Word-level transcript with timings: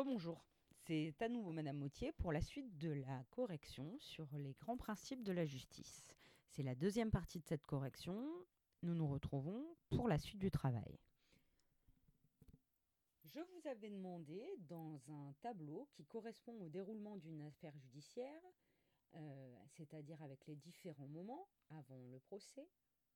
Rebonjour. 0.00 0.42
C'est 0.86 1.14
à 1.20 1.28
nouveau 1.28 1.52
Madame 1.52 1.76
Mautier 1.76 2.10
pour 2.12 2.32
la 2.32 2.40
suite 2.40 2.78
de 2.78 2.88
la 2.88 3.22
correction 3.28 3.98
sur 3.98 4.26
les 4.32 4.54
grands 4.54 4.78
principes 4.78 5.22
de 5.22 5.30
la 5.30 5.44
justice. 5.44 6.16
C'est 6.48 6.62
la 6.62 6.74
deuxième 6.74 7.10
partie 7.10 7.38
de 7.38 7.44
cette 7.44 7.66
correction. 7.66 8.26
Nous 8.82 8.94
nous 8.94 9.06
retrouvons 9.06 9.62
pour 9.90 10.08
la 10.08 10.16
suite 10.16 10.38
du 10.38 10.50
travail. 10.50 10.98
Je 13.26 13.40
vous 13.40 13.68
avais 13.68 13.90
demandé 13.90 14.42
dans 14.70 15.02
un 15.10 15.34
tableau 15.42 15.86
qui 15.92 16.06
correspond 16.06 16.58
au 16.62 16.70
déroulement 16.70 17.18
d'une 17.18 17.42
affaire 17.42 17.76
judiciaire, 17.76 18.42
euh, 19.16 19.54
c'est-à-dire 19.66 20.22
avec 20.22 20.46
les 20.46 20.56
différents 20.56 21.08
moments 21.08 21.46
avant 21.68 22.06
le 22.10 22.20
procès, 22.20 22.66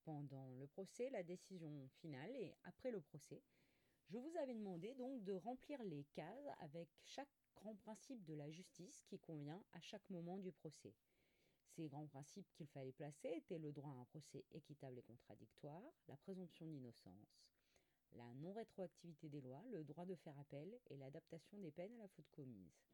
pendant 0.03 0.53
le 0.57 0.67
procès, 0.67 1.09
la 1.09 1.23
décision 1.23 1.89
finale 2.03 2.37
et 2.37 2.55
après 2.65 2.91
le 2.91 3.01
procès, 3.01 3.41
je 4.09 4.19
vous 4.19 4.37
avais 4.37 4.55
demandé 4.55 4.95
donc 4.95 5.23
de 5.25 5.33
remplir 5.33 5.83
les 5.85 6.05
cases 6.15 6.49
avec 6.61 6.89
chaque 7.05 7.29
grand 7.57 7.75
principe 7.75 8.23
de 8.25 8.35
la 8.35 8.51
justice 8.51 9.03
qui 9.07 9.19
convient 9.19 9.63
à 9.73 9.81
chaque 9.81 10.09
moment 10.11 10.39
du 10.39 10.53
procès. 10.53 10.95
Ces 11.75 11.89
grands 11.89 12.07
principes 12.07 12.51
qu'il 12.53 12.69
fallait 12.69 12.93
placer 12.93 13.29
étaient 13.29 13.59
le 13.59 13.73
droit 13.73 13.91
à 13.91 14.01
un 14.01 14.05
procès 14.05 14.45
équitable 14.53 14.99
et 14.99 15.03
contradictoire, 15.03 15.93
la 16.09 16.17
présomption 16.17 16.67
d'innocence, 16.67 17.43
la 18.13 18.33
non-rétroactivité 18.35 19.29
des 19.29 19.41
lois, 19.41 19.65
le 19.71 19.83
droit 19.83 20.05
de 20.05 20.15
faire 20.15 20.39
appel 20.39 20.79
et 20.91 20.97
l'adaptation 20.97 21.59
des 21.59 21.73
peines 21.73 21.95
à 21.95 22.03
la 22.03 22.09
faute 22.09 22.31
commise. 22.31 22.85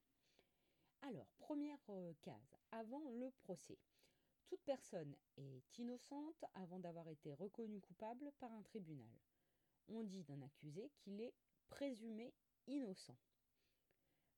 Alors, 1.02 1.28
première 1.38 1.78
euh, 1.91 2.12
case, 2.22 2.55
avant 2.70 3.08
le 3.11 3.30
procès. 3.42 3.78
Toute 4.47 4.62
personne 4.64 5.14
est 5.36 5.78
innocente 5.78 6.45
avant 6.55 6.78
d'avoir 6.78 7.08
été 7.08 7.33
reconnue 7.34 7.80
coupable 7.80 8.33
par 8.38 8.52
un 8.52 8.62
tribunal 8.62 9.08
on 9.90 10.04
dit 10.04 10.22
d'un 10.24 10.42
accusé 10.42 10.90
qu'il 10.98 11.20
est 11.20 11.34
présumé 11.68 12.32
innocent. 12.66 13.16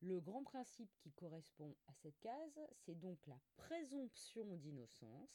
Le 0.01 0.21
grand 0.21 0.43
principe 0.43 0.91
qui 0.99 1.13
correspond 1.13 1.77
à 1.87 1.95
cette 1.95 2.19
case, 2.19 2.61
c'est 2.75 2.99
donc 2.99 3.25
la 3.27 3.39
présomption 3.55 4.57
d'innocence, 4.57 5.31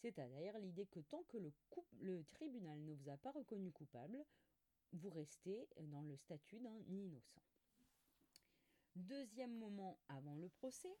c'est-à-dire 0.00 0.56
l'idée 0.58 0.86
que 0.86 1.00
tant 1.00 1.24
que 1.24 1.38
le, 1.38 2.24
tribunal 2.30 2.78
ne 2.84 2.92
vous 2.92 3.08
a 3.08 3.16
pas 3.16 3.32
reconnu 3.32 3.72
coupable, 3.72 4.24
vous 4.92 5.10
restez 5.10 5.68
dans 5.80 6.02
le 6.02 6.16
statut 6.16 6.60
d'un 6.60 6.78
innocent. 6.86 7.42
Deuxième 8.94 9.58
moment 9.58 9.98
avant 10.08 10.36
le 10.36 10.48
procès, 10.48 10.96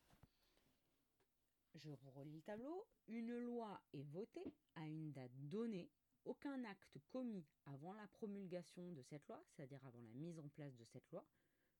je 1.76 1.90
relis 2.14 2.36
le 2.36 2.42
tableau, 2.42 2.86
une 3.06 3.38
loi 3.38 3.80
est 3.92 4.02
votée 4.02 4.52
à 4.74 4.86
une 4.86 5.12
date 5.12 5.30
donnée 5.34 5.88
aucun 6.26 6.62
acte 6.64 6.98
commis 7.08 7.46
avant 7.64 7.94
la 7.94 8.06
promulgation 8.08 8.92
de 8.92 9.02
cette 9.02 9.26
loi, 9.28 9.42
c'est-à-dire 9.46 9.84
avant 9.86 10.02
la 10.02 10.14
mise 10.14 10.38
en 10.38 10.48
place 10.48 10.76
de 10.76 10.84
cette 10.84 11.10
loi, 11.10 11.24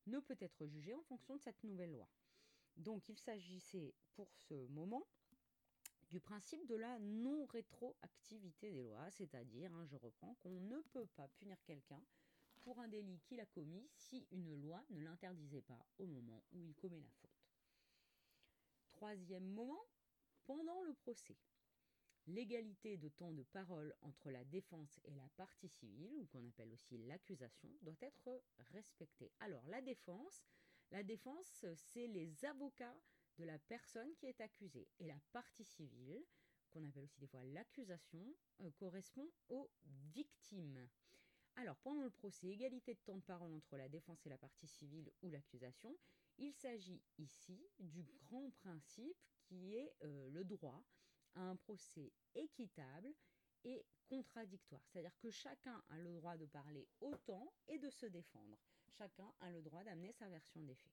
ne 0.07 0.19
peut 0.21 0.37
être 0.41 0.67
jugé 0.67 0.95
en 0.95 1.03
fonction 1.03 1.37
de 1.37 1.41
cette 1.41 1.63
nouvelle 1.65 1.93
loi. 1.93 2.09
Donc 2.77 3.09
il 3.09 3.19
s'agissait 3.19 3.95
pour 4.15 4.33
ce 4.35 4.55
moment 4.69 5.07
du 6.11 6.21
principe 6.21 6.65
de 6.67 6.77
la 6.77 6.99
non-rétroactivité 7.01 8.73
des 8.73 8.85
lois, 8.85 9.11
c'est-à-dire, 9.11 9.73
hein, 9.75 9.85
je 9.87 9.97
reprends, 9.97 10.35
qu'on 10.37 10.61
ne 10.61 10.81
peut 10.93 11.07
pas 11.17 11.29
punir 11.29 11.57
quelqu'un 11.65 12.03
pour 12.63 12.79
un 12.81 12.89
délit 12.89 13.21
qu'il 13.21 13.41
a 13.41 13.47
commis 13.47 13.89
si 13.95 14.27
une 14.31 14.55
loi 14.55 14.85
ne 14.91 15.01
l'interdisait 15.01 15.63
pas 15.63 15.85
au 15.99 16.07
moment 16.07 16.43
où 16.53 16.63
il 16.63 16.75
commet 16.75 17.01
la 17.01 17.11
faute. 17.21 17.31
Troisième 18.93 19.49
moment, 19.49 19.85
pendant 20.47 20.83
le 20.83 20.95
procès 20.95 21.37
l'égalité 22.27 22.97
de 22.97 23.09
temps 23.09 23.33
de 23.33 23.43
parole 23.43 23.95
entre 24.03 24.31
la 24.31 24.45
défense 24.45 24.99
et 25.05 25.15
la 25.15 25.29
partie 25.37 25.69
civile, 25.69 26.17
ou 26.19 26.27
qu'on 26.27 26.47
appelle 26.49 26.73
aussi 26.73 26.99
l'accusation, 26.99 27.71
doit 27.83 27.97
être 28.01 28.43
respectée. 28.73 29.31
Alors 29.41 29.67
la 29.69 29.81
défense, 29.81 30.45
la 30.91 31.03
défense, 31.03 31.65
c'est 31.75 32.07
les 32.07 32.45
avocats 32.45 32.97
de 33.39 33.45
la 33.45 33.59
personne 33.59 34.15
qui 34.17 34.27
est 34.27 34.41
accusée. 34.41 34.89
Et 34.99 35.07
la 35.07 35.19
partie 35.33 35.65
civile, 35.65 36.25
qu'on 36.71 36.85
appelle 36.85 37.05
aussi 37.05 37.21
des 37.21 37.27
fois 37.27 37.45
l'accusation, 37.45 38.35
euh, 38.63 38.71
correspond 38.73 39.29
aux 39.49 39.71
victimes. 40.13 40.89
Alors 41.57 41.77
pendant 41.79 42.03
le 42.03 42.11
procès, 42.11 42.49
égalité 42.49 42.95
de 42.95 43.01
temps 43.01 43.17
de 43.17 43.23
parole 43.23 43.53
entre 43.55 43.77
la 43.77 43.89
défense 43.89 44.25
et 44.27 44.29
la 44.29 44.39
partie 44.39 44.67
civile 44.67 45.11
ou 45.23 45.31
l'accusation, 45.31 45.97
il 46.39 46.53
s'agit 46.53 47.03
ici 47.19 47.67
du 47.79 48.03
grand 48.03 48.51
principe 48.51 49.17
qui 49.41 49.75
est 49.75 49.95
euh, 50.03 50.29
le 50.31 50.45
droit 50.45 50.85
un 51.37 51.57
procès 51.57 52.13
équitable 52.35 53.13
et 53.65 53.85
contradictoire. 54.09 54.83
C'est-à-dire 54.87 55.17
que 55.19 55.31
chacun 55.31 55.83
a 55.91 55.99
le 55.99 56.13
droit 56.15 56.37
de 56.37 56.47
parler 56.47 56.87
autant 57.01 57.53
et 57.69 57.79
de 57.79 57.91
se 57.91 58.07
défendre. 58.07 58.59
Chacun 58.99 59.33
a 59.41 59.51
le 59.51 59.63
droit 59.63 59.85
d'amener 59.85 60.13
sa 60.13 60.29
version 60.29 60.63
des 60.63 60.75
faits. 60.75 60.93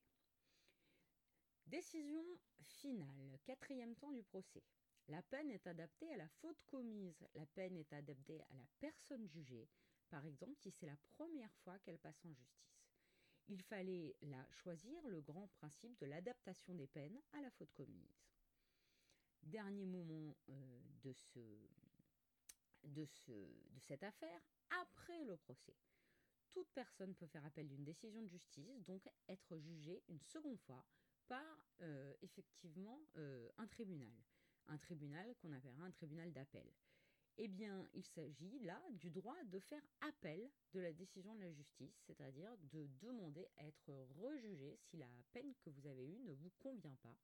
Décision 1.68 2.24
finale, 2.62 3.40
quatrième 3.46 3.96
temps 3.96 4.12
du 4.12 4.24
procès. 4.24 4.64
La 5.08 5.22
peine 5.22 5.52
est 5.52 5.68
adaptée 5.68 6.12
à 6.14 6.18
la 6.18 6.28
faute 6.28 6.62
commise. 6.66 7.26
La 7.36 7.46
peine 7.46 7.78
est 7.78 7.94
adaptée 7.94 8.42
à 8.50 8.56
la 8.56 8.66
personne 8.80 9.28
jugée, 9.28 9.68
par 10.10 10.26
exemple 10.26 10.58
si 10.58 10.72
c'est 10.72 10.86
la 10.86 10.98
première 11.16 11.54
fois 11.64 11.78
qu'elle 11.80 12.00
passe 12.00 12.24
en 12.26 12.34
justice. 12.34 12.84
Il 13.50 13.62
fallait 13.62 14.16
là 14.22 14.46
choisir 14.52 15.06
le 15.08 15.22
grand 15.22 15.48
principe 15.48 15.98
de 16.00 16.06
l'adaptation 16.06 16.74
des 16.76 16.88
peines 16.88 17.20
à 17.34 17.42
la 17.42 17.50
faute 17.52 17.74
commise 17.74 18.33
dernier 19.46 19.86
moment 19.86 20.36
euh, 20.50 20.80
de, 21.04 21.14
ce, 21.14 21.40
de, 22.84 23.06
ce, 23.06 23.32
de 23.32 23.80
cette 23.80 24.04
affaire, 24.04 24.42
après 24.82 25.24
le 25.26 25.38
procès. 25.38 25.76
Toute 26.52 26.70
personne 26.74 27.16
peut 27.16 27.28
faire 27.28 27.46
appel 27.46 27.68
d'une 27.68 27.84
décision 27.84 28.22
de 28.22 28.28
justice, 28.28 28.84
donc 28.84 29.08
être 29.28 29.58
jugée 29.58 30.04
une 30.08 30.22
seconde 30.22 30.60
fois 30.60 30.86
par 31.28 31.66
euh, 31.82 32.14
effectivement 32.22 33.00
euh, 33.18 33.50
un 33.58 33.68
tribunal. 33.68 34.14
Un 34.68 34.78
tribunal 34.78 35.36
qu'on 35.42 35.52
appellera 35.52 35.84
un 35.84 35.92
tribunal 35.92 36.32
d'appel. 36.32 36.68
Eh 37.38 37.48
bien, 37.48 37.90
il 37.94 38.06
s'agit 38.06 38.60
là 38.60 38.80
du 38.92 39.10
droit 39.10 39.44
de 39.46 39.60
faire 39.60 39.82
appel 40.02 40.52
de 40.74 40.80
la 40.80 40.94
décision 40.94 41.34
de 41.36 41.42
la 41.42 41.52
justice, 41.52 41.96
c'est-à-dire 42.06 42.56
de 42.72 42.88
demander 43.02 43.48
à 43.58 43.66
être 43.66 43.92
rejugé 44.22 44.78
si 44.78 44.98
la 44.98 45.08
peine 45.32 45.56
que 45.56 45.72
vous 45.72 45.88
avez 45.88 46.06
eue 46.06 46.20
ne 46.20 46.34
vous 46.34 46.52
convient 46.60 46.96
pas 47.02 47.18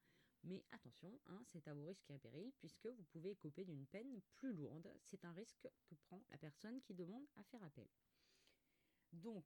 mais 0.44 0.64
attention, 0.72 1.20
hein, 1.28 1.42
c'est 1.46 1.68
à 1.68 1.74
vos 1.74 1.86
risques 1.86 2.10
et 2.10 2.18
périls, 2.18 2.54
puisque 2.60 2.88
vous 2.88 3.04
pouvez 3.06 3.36
couper 3.36 3.66
d'une 3.66 3.86
peine 3.88 4.22
plus 4.36 4.54
lourde. 4.54 4.92
C'est 5.02 5.26
un 5.26 5.34
risque 5.34 5.68
que 5.86 5.96
prend 5.96 6.24
la 6.30 6.38
personne 6.38 6.82
qui 6.82 6.94
demande 6.94 7.28
à 7.36 7.44
faire 7.44 7.64
appel. 7.64 7.88
Donc, 9.12 9.46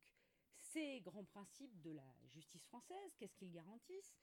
ces 0.60 1.02
grands 1.02 1.26
principes 1.26 1.82
de 1.82 1.92
la 1.92 2.16
justice 2.30 2.66
française, 2.66 3.16
qu'est-ce 3.18 3.36
qu'ils 3.36 3.52
garantissent? 3.52 4.18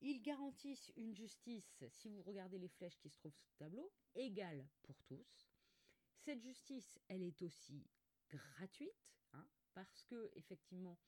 Ils 0.00 0.20
garantissent 0.20 0.92
une 0.96 1.14
justice, 1.14 1.84
si 1.88 2.10
vous 2.10 2.22
regardez 2.22 2.58
les 2.58 2.68
flèches 2.68 2.98
qui 2.98 3.08
se 3.08 3.16
trouvent 3.16 3.34
sous 3.34 3.48
le 3.52 3.56
tableau, 3.56 3.92
égale 4.14 4.68
pour 4.82 5.02
tous. 5.04 5.48
Cette 6.18 6.42
justice, 6.42 6.98
elle 7.08 7.22
est 7.22 7.40
aussi 7.42 7.86
gratuite, 8.28 9.14
hein, 9.32 9.46
parce 9.72 10.02
que 10.04 10.30
effectivement, 10.34 10.98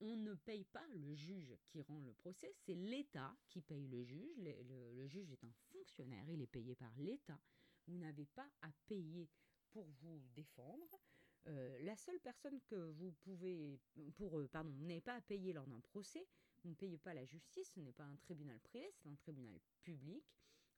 on 0.00 0.16
ne 0.16 0.34
paye 0.34 0.64
pas 0.64 0.86
le 0.94 1.14
juge 1.14 1.56
qui 1.66 1.80
rend 1.82 1.98
le 2.00 2.12
procès, 2.12 2.52
c'est 2.54 2.74
l'État 2.74 3.36
qui 3.48 3.60
paye 3.60 3.86
le 3.88 4.02
juge. 4.04 4.36
Le, 4.38 5.06
juge 5.06 5.30
est 5.32 5.44
un 5.44 5.52
fonctionnaire, 5.72 6.28
il 6.28 6.42
est 6.42 6.46
payé 6.46 6.74
par 6.74 6.92
l'État. 6.98 7.38
Vous 7.86 7.96
n'avez 7.96 8.26
pas 8.26 8.48
à 8.62 8.70
payer 8.86 9.28
pour 9.70 9.86
vous 10.02 10.20
défendre. 10.34 11.00
Euh, 11.46 11.78
la 11.82 11.96
seule 11.96 12.20
personne 12.20 12.60
que 12.66 12.90
vous 12.92 13.12
pouvez, 13.20 13.78
pour, 14.16 14.38
euh, 14.38 14.48
pardon, 14.48 14.70
n'avez 14.80 15.00
pas 15.00 15.14
à 15.14 15.20
payer 15.20 15.52
lors 15.52 15.66
d'un 15.66 15.80
procès, 15.80 16.26
vous 16.62 16.70
ne 16.70 16.74
payez 16.74 16.98
pas 16.98 17.14
la 17.14 17.24
justice, 17.24 17.70
ce 17.74 17.80
n'est 17.80 17.92
pas 17.92 18.04
un 18.04 18.16
tribunal 18.16 18.58
privé, 18.60 18.90
c'est 18.92 19.08
un 19.08 19.14
tribunal 19.14 19.58
public. 19.82 20.24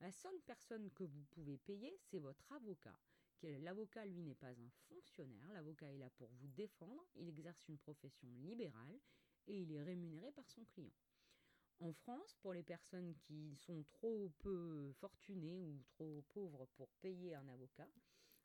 La 0.00 0.12
seule 0.12 0.40
personne 0.46 0.90
que 0.92 1.04
vous 1.04 1.24
pouvez 1.30 1.58
payer, 1.58 1.94
c'est 1.98 2.18
votre 2.18 2.52
avocat. 2.52 2.96
L'avocat, 3.42 4.04
lui, 4.04 4.22
n'est 4.22 4.34
pas 4.34 4.50
un 4.50 4.70
fonctionnaire. 4.88 5.52
L'avocat 5.52 5.90
est 5.92 5.98
là 5.98 6.10
pour 6.10 6.28
vous 6.40 6.48
défendre. 6.48 7.06
Il 7.16 7.28
exerce 7.28 7.66
une 7.68 7.78
profession 7.78 8.28
libérale 8.42 9.00
et 9.46 9.60
il 9.60 9.72
est 9.72 9.82
rémunéré 9.82 10.30
par 10.32 10.48
son 10.48 10.64
client. 10.64 10.94
En 11.80 11.92
France, 11.92 12.36
pour 12.42 12.52
les 12.52 12.62
personnes 12.62 13.14
qui 13.14 13.56
sont 13.56 13.84
trop 13.92 14.30
peu 14.40 14.92
fortunées 15.00 15.64
ou 15.64 15.82
trop 15.86 16.22
pauvres 16.28 16.66
pour 16.76 16.90
payer 17.00 17.34
un 17.34 17.48
avocat, 17.48 17.88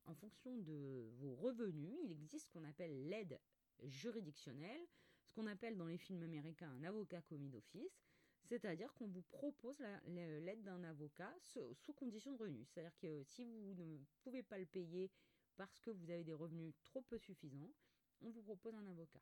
en 0.06 0.16
fonction 0.16 0.58
de 0.58 1.10
vos 1.18 1.36
revenus, 1.36 1.98
il 2.04 2.12
existe 2.12 2.46
ce 2.46 2.52
qu'on 2.52 2.64
appelle 2.64 3.10
l'aide 3.10 3.40
juridictionnelle, 3.84 4.88
ce 5.26 5.34
qu'on 5.34 5.48
appelle 5.48 5.76
dans 5.76 5.88
les 5.88 5.98
films 5.98 6.24
américains 6.24 6.72
un 6.72 6.84
avocat 6.84 7.22
commis 7.24 7.50
d'office. 7.50 8.05
C'est-à-dire 8.46 8.94
qu'on 8.94 9.08
vous 9.08 9.24
propose 9.24 9.80
l'aide 10.08 10.64
d'un 10.64 10.84
avocat 10.84 11.34
sous 11.44 11.94
condition 11.94 12.32
de 12.32 12.38
revenus. 12.38 12.68
C'est-à-dire 12.70 12.98
que 12.98 13.24
si 13.24 13.44
vous 13.44 13.84
ne 13.84 13.98
pouvez 14.22 14.44
pas 14.44 14.58
le 14.58 14.66
payer 14.66 15.12
parce 15.56 15.80
que 15.80 15.90
vous 15.90 16.10
avez 16.10 16.24
des 16.24 16.34
revenus 16.34 16.74
trop 16.84 17.02
peu 17.02 17.18
suffisants, 17.18 17.74
on 18.22 18.30
vous 18.30 18.42
propose 18.42 18.76
un 18.76 18.86
avocat. 18.88 19.22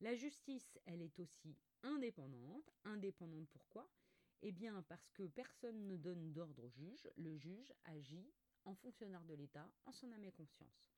La 0.00 0.14
justice, 0.14 0.78
elle 0.86 1.02
est 1.02 1.18
aussi 1.20 1.54
indépendante. 1.82 2.70
Indépendante 2.84 3.48
pourquoi? 3.48 3.88
Eh 4.42 4.52
bien 4.52 4.82
parce 4.88 5.10
que 5.10 5.24
personne 5.24 5.86
ne 5.86 5.96
donne 5.96 6.32
d'ordre 6.32 6.64
au 6.64 6.68
juge. 6.70 7.08
Le 7.16 7.36
juge 7.36 7.74
agit 7.84 8.32
en 8.64 8.74
fonctionnaire 8.74 9.24
de 9.24 9.34
l'État 9.34 9.70
en 9.84 9.92
son 9.92 10.10
âme 10.12 10.24
et 10.24 10.32
conscience. 10.32 10.90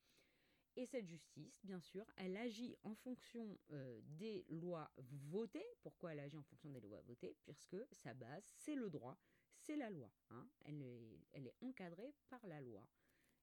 Et 0.77 0.87
cette 0.87 1.07
justice, 1.07 1.61
bien 1.65 1.81
sûr, 1.81 2.07
elle 2.17 2.37
agit 2.37 2.77
en 2.83 2.95
fonction 2.95 3.59
euh, 3.73 4.01
des 4.05 4.47
lois 4.49 4.91
votées. 4.97 5.67
Pourquoi 5.83 6.13
elle 6.13 6.21
agit 6.21 6.39
en 6.39 6.43
fonction 6.43 6.71
des 6.71 6.81
lois 6.81 7.03
votées? 7.03 7.37
Puisque 7.45 7.77
sa 7.93 8.15
base, 8.15 8.51
c'est 8.57 8.75
le 8.75 8.89
droit, 8.89 9.19
c'est 9.59 9.77
la 9.77 9.91
loi. 9.91 10.11
Hein. 10.31 10.49
Elle, 10.65 10.83
est, 10.83 11.55
encadrée 11.61 12.15
par 12.31 12.47
la 12.47 12.61
loi. 12.63 12.87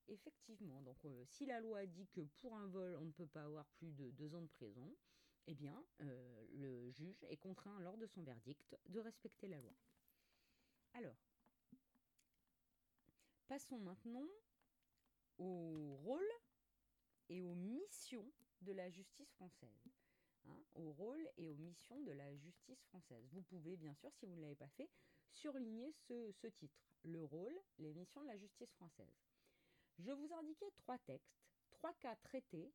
Effectivement, 0.08 0.82
donc 0.82 1.06
euh, 1.06 1.24
si 1.26 1.46
la 1.46 1.60
loi 1.60 1.86
dit 1.86 2.08
que 2.08 2.22
pour 2.22 2.56
un 2.56 2.68
vol, 2.68 2.96
on 2.96 3.06
ne 3.06 3.12
peut 3.12 3.28
pas 3.28 3.44
avoir 3.44 3.68
plus 3.68 3.92
de 3.96 4.10
deux 4.10 4.34
ans 4.34 4.42
de 4.42 4.48
prison, 4.48 4.96
eh 5.46 5.54
bien, 5.54 5.84
euh, 6.02 6.46
le 6.54 6.90
juge 6.90 7.24
est 7.30 7.38
contraint 7.38 7.80
lors 7.80 7.98
de 7.98 8.08
son 8.08 8.24
verdict 8.24 8.76
de 8.88 9.00
respecter 9.00 9.48
la 9.48 9.62
loi. 9.62 9.76
Alors, 10.94 11.16
passons 13.48 13.78
maintenant 13.78 14.28
au 15.38 15.96
rôle 15.98 16.28
et 17.30 17.42
aux 17.42 17.56
missions 17.56 18.30
de 18.62 18.74
la 18.74 18.90
justice 18.90 19.32
française. 19.32 19.90
Hein, 20.46 20.64
au 20.76 20.92
rôle 20.92 21.28
et 21.38 21.48
aux 21.48 21.56
missions 21.56 22.02
de 22.02 22.12
la 22.12 22.36
justice 22.38 22.82
française. 22.86 23.28
Vous 23.32 23.42
pouvez, 23.42 23.76
bien 23.76 23.94
sûr, 23.94 24.12
si 24.14 24.26
vous 24.26 24.36
ne 24.36 24.42
l'avez 24.42 24.56
pas 24.56 24.70
fait, 24.70 24.90
surligner 25.32 25.92
ce, 25.92 26.32
ce, 26.32 26.48
titre, 26.48 26.82
le 27.04 27.24
rôle, 27.24 27.56
les 27.78 27.94
missions 27.94 28.22
de 28.22 28.28
la 28.28 28.38
justice 28.38 28.72
française. 28.72 29.14
Je 29.98 30.12
vous 30.12 30.34
indiquais 30.34 30.72
trois 30.78 30.98
textes, 31.00 31.44
trois 31.72 31.94
cas 31.96 32.16
traités 32.16 32.72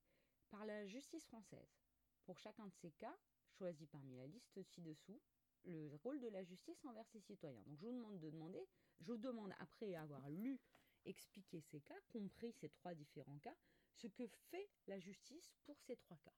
par 0.50 0.66
la 0.66 0.86
justice 0.86 1.24
française. 1.26 1.80
Pour 2.24 2.38
chacun 2.38 2.66
de 2.66 2.74
ces 2.74 2.92
cas, 2.92 3.16
choisi 3.48 3.86
parmi 3.86 4.16
la 4.16 4.26
liste 4.26 4.62
ci-dessous, 4.62 5.20
le 5.64 5.94
rôle 6.02 6.20
de 6.20 6.28
la 6.28 6.44
justice 6.44 6.84
envers 6.84 7.08
ses 7.08 7.20
citoyens. 7.20 7.62
Donc 7.62 7.78
je 7.78 7.86
vous 7.86 7.92
demande 7.92 8.18
de 8.18 8.30
demander, 8.30 8.68
je 9.00 9.12
vous 9.12 9.18
demande 9.18 9.52
après 9.58 9.94
avoir 9.94 10.28
lu, 10.28 10.60
expliqué 11.06 11.60
ces 11.60 11.80
cas, 11.80 11.98
compris 12.08 12.52
ces 12.52 12.68
trois 12.68 12.94
différents 12.94 13.38
cas, 13.38 13.54
ce 13.94 14.06
que 14.06 14.26
fait 14.26 14.68
la 14.86 14.98
justice 14.98 15.54
pour 15.64 15.80
ces 15.80 15.96
trois 15.96 16.18
cas. 16.18 16.34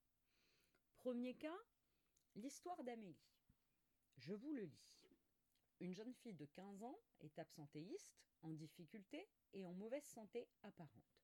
Premier 0.97 1.35
cas, 1.35 1.59
l'histoire 2.35 2.83
d'Amélie. 2.85 3.17
Je 4.17 4.35
vous 4.35 4.53
le 4.53 4.65
lis. 4.65 4.87
Une 5.81 5.95
jeune 5.95 6.15
fille 6.15 6.35
de 6.35 6.47
15 6.47 6.83
ans 6.83 6.99
est 7.21 7.39
absentéiste, 7.39 8.17
en 8.43 8.53
difficulté 8.53 9.29
et 9.53 9.67
en 9.67 9.75
mauvaise 9.75 10.05
santé 10.05 10.49
apparente. 10.63 11.23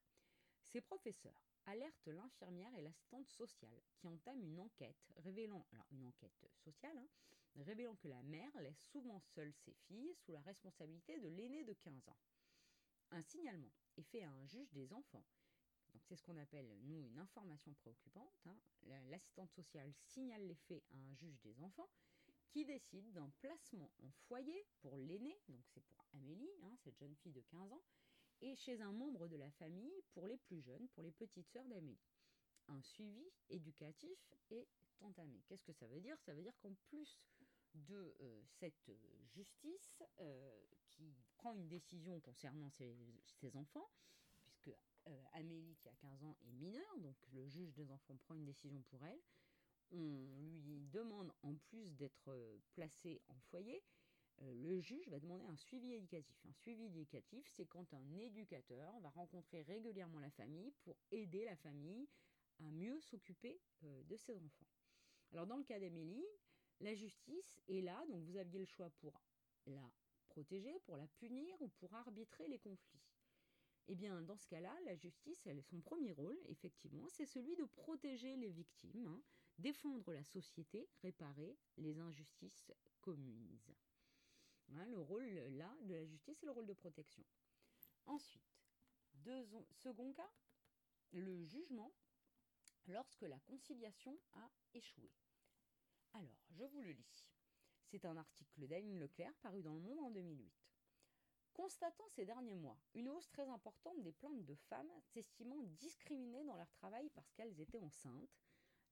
Ses 0.63 0.81
professeurs 0.81 1.49
alertent 1.67 2.09
l'infirmière 2.09 2.75
et 2.77 2.83
l'assistante 2.83 3.29
sociale 3.29 3.83
qui 3.95 4.09
entament 4.09 4.43
une 4.43 4.61
enquête 4.61 5.13
révélant, 5.17 5.67
alors 5.73 5.87
une 5.93 6.05
enquête 6.05 6.49
sociale, 6.57 6.97
hein, 6.99 7.09
révélant 7.57 7.95
que 7.97 8.09
la 8.09 8.23
mère 8.23 8.55
laisse 8.61 8.83
souvent 8.91 9.21
seule 9.21 9.53
ses 9.53 9.75
filles 9.75 10.15
sous 10.15 10.33
la 10.33 10.41
responsabilité 10.41 11.19
de 11.19 11.29
l'aîné 11.29 11.65
de 11.65 11.73
15 11.75 12.09
ans. 12.09 12.19
Un 13.11 13.23
signalement 13.23 13.73
est 13.97 14.03
fait 14.03 14.23
à 14.23 14.31
un 14.31 14.47
juge 14.47 14.73
des 14.73 14.93
enfants 14.93 15.25
c'est 16.01 16.17
ce 16.17 16.23
qu'on 16.23 16.37
appelle, 16.37 16.69
nous, 16.83 17.05
une 17.07 17.19
information 17.19 17.73
préoccupante. 17.75 18.35
Hein. 18.47 18.57
L'assistante 19.11 19.51
sociale 19.53 19.93
signale 19.95 20.47
les 20.47 20.55
faits 20.55 20.83
à 20.91 20.97
un 20.97 21.15
juge 21.15 21.41
des 21.43 21.61
enfants 21.61 21.89
qui 22.51 22.65
décide 22.65 23.13
d'un 23.13 23.31
placement 23.41 23.91
en 24.03 24.11
foyer 24.29 24.67
pour 24.81 24.97
l'aîné, 24.97 25.41
donc 25.49 25.65
c'est 25.69 25.85
pour 25.85 26.05
Amélie, 26.15 26.53
hein, 26.63 26.75
cette 26.85 26.99
jeune 26.99 27.17
fille 27.17 27.33
de 27.33 27.41
15 27.41 27.73
ans, 27.73 27.83
et 28.43 28.55
chez 28.57 28.81
un 28.83 28.93
membre 28.93 29.29
de 29.29 29.37
la 29.37 29.51
famille 29.53 30.03
pour 30.13 30.27
les 30.27 30.37
plus 30.37 30.61
jeunes, 30.61 30.89
pour 30.89 31.03
les 31.03 31.13
petites 31.13 31.49
sœurs 31.49 31.69
d'Amélie. 31.69 31.99
Un 32.69 32.81
suivi 32.83 33.25
éducatif 33.49 34.19
est 34.51 34.69
entamé. 35.01 35.43
Qu'est-ce 35.47 35.65
que 35.65 35.73
ça 35.73 35.87
veut 35.87 36.01
dire? 36.01 36.19
Ça 36.21 36.35
veut 36.35 36.43
dire 36.43 36.59
qu'en 36.61 36.75
plus 36.89 37.19
de 37.75 38.15
euh, 38.21 38.43
cette 38.45 38.91
justice 39.35 40.03
euh, 40.21 40.61
qui 40.91 41.15
prend 41.37 41.55
une 41.55 41.69
décision 41.69 42.21
concernant 42.21 42.71
ses, 42.71 43.57
enfants, 43.57 43.89
euh, 45.09 45.23
Amélie, 45.33 45.77
qui 45.77 45.89
a 45.89 45.95
15 45.95 46.25
ans, 46.25 46.37
est 46.47 46.53
mineure, 46.53 46.99
donc 46.99 47.17
le 47.33 47.47
juge 47.49 47.73
des 47.73 47.91
enfants 47.91 48.17
prend 48.17 48.35
une 48.35 48.45
décision 48.45 48.83
pour 48.83 49.05
elle. 49.05 49.21
On 49.91 50.41
lui 50.41 50.87
demande, 50.87 51.33
en 51.43 51.55
plus 51.55 51.95
d'être 51.97 52.29
euh, 52.29 52.59
placée 52.75 53.21
en 53.29 53.39
foyer, 53.51 53.83
euh, 54.41 54.55
le 54.55 54.81
juge 54.81 55.09
va 55.09 55.21
demander 55.21 55.45
un 55.45 55.57
suivi 55.57 55.93
éducatif. 55.93 56.37
Un 56.49 56.53
suivi 56.53 56.87
éducatif, 56.87 57.47
c'est 57.49 57.67
quand 57.67 57.93
un 57.93 58.17
éducateur 58.17 58.99
va 59.01 59.11
rencontrer 59.11 59.63
régulièrement 59.63 60.21
la 60.21 60.31
famille 60.31 60.73
pour 60.83 60.97
aider 61.11 61.45
la 61.45 61.57
famille 61.57 62.09
à 62.59 62.71
mieux 62.71 63.01
s'occuper 63.01 63.61
de 63.83 64.17
ses 64.17 64.37
enfants. 64.37 64.69
Alors 65.33 65.47
dans 65.47 65.57
le 65.57 65.65
cas 65.65 65.81
d'Amélie, 65.81 66.25
la 66.81 66.95
justice 66.95 67.61
est 67.69 67.81
là, 67.81 68.05
donc 68.09 68.23
vous 68.25 68.37
aviez 68.37 68.59
le 68.59 68.67
choix 68.67 68.91
pour 68.91 69.21
la 69.67 69.91
protéger, 70.29 70.79
pour 70.81 70.97
la 70.97 71.07
punir 71.07 71.61
ou 71.61 71.69
pour 71.69 71.95
arbitrer 71.95 72.49
les 72.49 72.59
conflits. 72.59 73.01
Eh 73.89 73.95
bien, 73.95 74.23
dans 74.23 74.37
ce 74.37 74.47
cas-là, 74.47 74.75
la 74.85 74.95
justice, 74.95 75.49
son 75.63 75.81
premier 75.81 76.13
rôle, 76.13 76.39
effectivement, 76.47 77.09
c'est 77.09 77.27
celui 77.27 77.57
de 77.57 77.65
protéger 77.65 78.37
les 78.37 78.51
victimes, 78.51 79.07
hein, 79.07 79.23
défendre 79.59 80.13
la 80.13 80.25
société, 80.25 80.89
réparer 81.03 81.59
les 81.77 81.99
injustices 81.99 82.73
commises. 83.01 83.75
Hein, 84.69 84.87
le 84.87 85.01
rôle 85.01 85.27
là 85.57 85.77
de 85.83 85.95
la 85.95 86.07
justice, 86.07 86.39
c'est 86.39 86.47
le 86.47 86.53
rôle 86.53 86.67
de 86.67 86.73
protection. 86.73 87.25
Ensuite, 88.07 88.63
second 89.75 90.13
cas, 90.13 90.31
le 91.11 91.45
jugement 91.45 91.93
lorsque 92.87 93.23
la 93.23 93.39
conciliation 93.41 94.19
a 94.33 94.51
échoué. 94.75 95.11
Alors, 96.15 96.39
je 96.51 96.65
vous 96.65 96.81
le 96.81 96.93
lis. 96.93 97.29
C'est 97.85 98.05
un 98.05 98.17
article 98.17 98.67
d'Aline 98.67 98.99
Leclerc 98.99 99.35
paru 99.43 99.63
dans 99.63 99.75
Le 99.75 99.81
Monde 99.81 99.99
en 100.01 100.11
2008. 100.11 100.62
Constatant 101.55 102.09
ces 102.09 102.25
derniers 102.25 102.55
mois 102.55 102.79
une 102.95 103.09
hausse 103.09 103.29
très 103.29 103.49
importante 103.49 104.03
des 104.03 104.13
plaintes 104.13 104.45
de 104.45 104.55
femmes 104.55 104.91
s'estimant 105.13 105.63
discriminées 105.79 106.45
dans 106.45 106.57
leur 106.57 106.71
travail 106.73 107.11
parce 107.11 107.31
qu'elles 107.33 107.61
étaient 107.61 107.79
enceintes, 107.79 108.39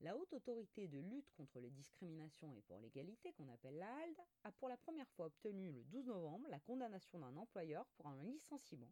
la 0.01 0.17
Haute 0.17 0.33
Autorité 0.33 0.87
de 0.87 0.99
lutte 0.99 1.31
contre 1.31 1.59
les 1.59 1.69
discriminations 1.69 2.55
et 2.55 2.61
pour 2.61 2.79
l'égalité, 2.79 3.33
qu'on 3.33 3.47
appelle 3.49 3.77
la 3.77 3.93
HALD, 3.93 4.17
a 4.43 4.51
pour 4.51 4.67
la 4.67 4.77
première 4.77 5.09
fois 5.09 5.27
obtenu 5.27 5.71
le 5.71 5.83
12 5.83 6.07
novembre 6.07 6.47
la 6.49 6.59
condamnation 6.59 7.19
d'un 7.19 7.37
employeur 7.37 7.85
pour 7.97 8.07
un 8.07 8.23
licenciement 8.23 8.91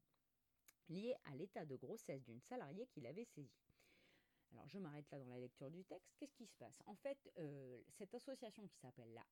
lié 0.88 1.16
à 1.26 1.36
l'état 1.36 1.66
de 1.66 1.76
grossesse 1.76 2.24
d'une 2.24 2.42
salariée 2.42 2.88
qu'il 2.88 3.06
avait 3.06 3.26
saisie. 3.26 3.70
Alors 4.52 4.68
je 4.68 4.80
m'arrête 4.80 5.10
là 5.12 5.20
dans 5.20 5.30
la 5.30 5.40
lecture 5.40 5.70
du 5.70 5.84
texte. 5.84 6.12
Qu'est-ce 6.18 6.36
qui 6.36 6.48
se 6.48 6.56
passe? 6.56 6.82
En 6.88 6.96
fait, 6.96 7.32
euh, 7.38 7.82
cette 7.92 8.14
association 8.16 8.68
qui 8.68 8.78
s'appelle 8.78 9.14
la 9.14 9.26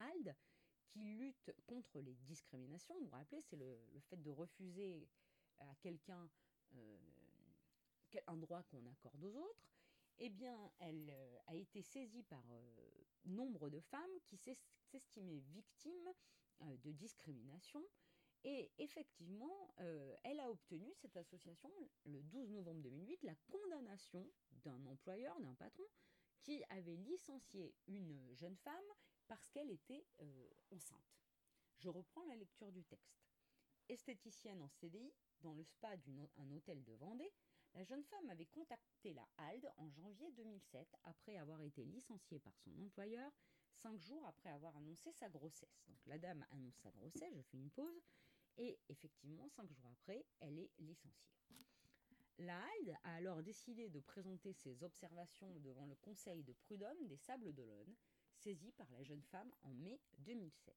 HALD 0.00 0.34
qui 0.88 1.00
lutte 1.00 1.52
contre 1.66 2.00
les 2.00 2.14
discriminations. 2.14 2.94
Vous 2.98 3.06
vous 3.06 3.10
rappelez, 3.10 3.42
c'est 3.42 3.56
le, 3.56 3.78
fait 4.08 4.16
de 4.16 4.30
refuser 4.30 5.08
à 5.58 5.74
quelqu'un 5.76 6.28
euh, 6.74 6.98
un 8.26 8.36
droit 8.36 8.62
qu'on 8.64 8.84
accorde 8.86 9.22
aux 9.24 9.36
autres. 9.36 9.68
Eh 10.18 10.30
bien, 10.30 10.72
elle 10.78 11.10
euh, 11.10 11.38
a 11.46 11.54
été 11.54 11.82
saisie 11.82 12.22
par 12.22 12.44
euh, 12.50 13.04
nombre 13.24 13.68
de 13.68 13.80
femmes 13.80 14.20
qui 14.24 14.36
s'estimaient 14.36 15.40
victimes 15.40 16.12
de 16.62 16.90
discrimination. 16.92 17.82
Et 18.44 18.70
effectivement, 18.78 19.74
elle 20.22 20.38
a 20.38 20.48
obtenu, 20.48 20.90
cette 20.94 21.16
association, 21.16 21.68
le 22.04 22.22
12 22.22 22.52
novembre 22.52 22.80
2008, 22.80 23.24
la 23.24 23.34
condamnation 23.50 24.26
d'un 24.62 24.86
employeur, 24.86 25.38
d'un 25.40 25.54
patron, 25.54 25.82
qui 26.40 26.62
avait 26.70 26.94
licencié 26.94 27.74
une 27.88 28.16
jeune 28.34 28.56
femme 28.56 28.92
parce 29.28 29.48
qu'elle 29.48 29.70
était 29.70 30.04
euh, 30.20 30.48
enceinte. 30.70 31.16
Je 31.78 31.88
reprends 31.88 32.24
la 32.24 32.36
lecture 32.36 32.72
du 32.72 32.84
texte. 32.84 33.26
Esthéticienne 33.88 34.62
en 34.62 34.68
CDI, 34.68 35.12
dans 35.40 35.54
le 35.54 35.62
spa 35.62 35.96
d'un 35.96 36.50
hôtel 36.50 36.82
de 36.84 36.94
Vendée, 36.94 37.32
la 37.74 37.84
jeune 37.84 38.04
femme 38.04 38.30
avait 38.30 38.46
contacté 38.46 39.12
la 39.12 39.28
HALD 39.36 39.70
en 39.76 39.90
janvier 39.90 40.32
2007 40.32 40.96
après 41.04 41.36
avoir 41.36 41.60
été 41.60 41.84
licenciée 41.84 42.38
par 42.38 42.56
son 42.56 42.70
employeur 42.80 43.30
cinq 43.76 44.00
jours 44.00 44.24
après 44.26 44.48
avoir 44.48 44.74
annoncé 44.76 45.12
sa 45.12 45.28
grossesse. 45.28 45.84
Donc 45.86 45.98
la 46.06 46.18
dame 46.18 46.44
annonce 46.50 46.76
sa 46.76 46.90
grossesse, 46.90 47.34
je 47.34 47.42
fais 47.42 47.58
une 47.58 47.70
pause, 47.70 48.02
et 48.56 48.78
effectivement, 48.88 49.48
cinq 49.50 49.70
jours 49.70 49.90
après, 49.92 50.24
elle 50.40 50.58
est 50.58 50.70
licenciée. 50.78 51.36
La 52.38 52.58
HALD 52.58 52.96
a 53.04 53.14
alors 53.14 53.42
décidé 53.42 53.88
de 53.88 54.00
présenter 54.00 54.52
ses 54.52 54.82
observations 54.82 55.58
devant 55.60 55.86
le 55.86 55.94
Conseil 55.96 56.42
de 56.42 56.52
prud'homme 56.52 57.06
des 57.06 57.16
Sables 57.16 57.52
d'Olonne, 57.52 57.94
saisie 58.46 58.70
par 58.72 58.88
la 58.92 59.02
jeune 59.02 59.24
femme 59.24 59.52
en 59.64 59.74
mai 59.74 59.98
2007. 60.18 60.72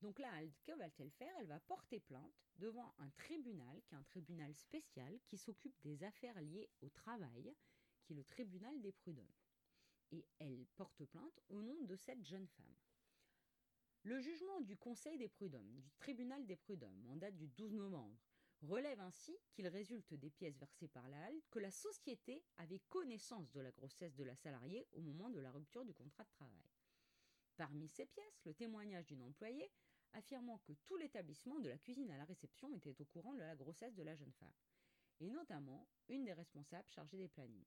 Donc 0.00 0.18
là, 0.18 0.32
que 0.64 0.72
va-t-elle 0.72 1.12
faire? 1.12 1.32
Elle 1.38 1.46
va 1.46 1.60
porter 1.60 2.00
plainte 2.00 2.42
devant 2.56 2.92
un 2.98 3.08
tribunal, 3.10 3.80
qui 3.84 3.94
est 3.94 3.98
un 3.98 4.02
tribunal 4.02 4.52
spécial, 4.56 5.16
qui 5.24 5.38
s'occupe 5.38 5.80
des 5.82 6.02
affaires 6.02 6.40
liées 6.40 6.68
au 6.80 6.88
travail, 6.88 7.54
qui 8.02 8.14
est 8.14 8.16
le 8.16 8.24
tribunal 8.24 8.80
des 8.80 8.90
prud'hommes. 8.90 9.38
Et 10.10 10.26
elle 10.40 10.66
porte 10.74 11.04
plainte 11.04 11.40
au 11.50 11.62
nom 11.62 11.80
de 11.84 11.94
cette 11.94 12.24
jeune 12.24 12.48
femme. 12.48 12.76
Le 14.02 14.18
jugement 14.18 14.60
du 14.62 14.76
Conseil 14.76 15.18
des 15.18 15.28
prud'hommes, 15.28 15.80
du 15.80 15.92
tribunal 15.98 16.44
des 16.46 16.56
prud'hommes, 16.56 17.06
en 17.10 17.16
date 17.16 17.36
du 17.36 17.46
12 17.46 17.74
novembre, 17.74 18.18
relève 18.62 18.98
ainsi 19.00 19.38
qu'il 19.52 19.68
résulte 19.68 20.14
des 20.14 20.30
pièces 20.30 20.58
versées 20.58 20.88
par 20.88 21.08
la 21.08 21.26
HALD 21.26 21.44
que 21.48 21.60
la 21.60 21.70
société 21.70 22.42
avait 22.56 22.80
connaissance 22.88 23.52
de 23.52 23.60
la 23.60 23.70
grossesse 23.70 24.16
de 24.16 24.24
la 24.24 24.34
salariée 24.34 24.88
au 24.92 25.00
moment 25.00 25.30
de 25.30 25.38
la 25.38 25.52
rupture 25.52 25.84
du 25.84 25.94
contrat 25.94 26.24
de 26.24 26.30
travail. 26.30 26.64
Parmi 27.58 27.88
ces 27.88 28.06
pièces, 28.06 28.44
le 28.44 28.54
témoignage 28.54 29.06
d'une 29.06 29.24
employée 29.24 29.68
affirmant 30.12 30.58
que 30.58 30.72
tout 30.84 30.96
l'établissement, 30.96 31.58
de 31.58 31.68
la 31.68 31.76
cuisine 31.76 32.08
à 32.12 32.16
la 32.16 32.24
réception, 32.24 32.72
était 32.72 33.00
au 33.00 33.04
courant 33.04 33.34
de 33.34 33.40
la 33.40 33.56
grossesse 33.56 33.96
de 33.96 34.04
la 34.04 34.14
jeune 34.14 34.32
femme. 34.32 34.54
et 35.20 35.28
notamment 35.28 35.88
une 36.08 36.24
des 36.24 36.32
responsables 36.32 36.88
chargées 36.88 37.18
des 37.18 37.26
plannings. 37.26 37.66